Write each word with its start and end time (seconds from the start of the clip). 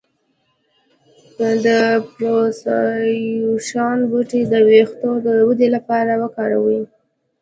د 1.65 1.67
پرسیاوشان 2.15 3.97
بوټی 4.09 4.41
د 4.51 4.53
ویښتو 4.67 5.11
د 5.25 5.27
ودې 5.47 5.67
لپاره 5.75 6.11
وکاروئ 6.23 6.81